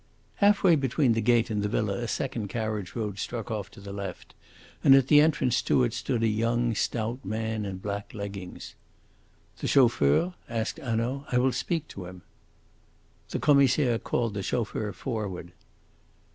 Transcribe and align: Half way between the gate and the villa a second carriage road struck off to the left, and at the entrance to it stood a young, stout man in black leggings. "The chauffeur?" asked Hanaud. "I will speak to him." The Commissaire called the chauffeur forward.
Half 0.37 0.63
way 0.63 0.75
between 0.75 1.11
the 1.13 1.21
gate 1.21 1.51
and 1.51 1.61
the 1.61 1.69
villa 1.69 1.99
a 1.99 2.07
second 2.07 2.47
carriage 2.47 2.95
road 2.95 3.19
struck 3.19 3.51
off 3.51 3.69
to 3.69 3.79
the 3.79 3.93
left, 3.93 4.33
and 4.83 4.95
at 4.95 5.09
the 5.09 5.21
entrance 5.21 5.61
to 5.61 5.83
it 5.83 5.93
stood 5.93 6.23
a 6.23 6.27
young, 6.27 6.73
stout 6.73 7.23
man 7.23 7.65
in 7.65 7.77
black 7.77 8.11
leggings. 8.15 8.73
"The 9.59 9.67
chauffeur?" 9.67 10.33
asked 10.49 10.77
Hanaud. 10.79 11.25
"I 11.31 11.37
will 11.37 11.51
speak 11.51 11.87
to 11.89 12.07
him." 12.07 12.23
The 13.29 13.37
Commissaire 13.37 13.99
called 13.99 14.33
the 14.33 14.41
chauffeur 14.41 14.91
forward. 14.91 15.51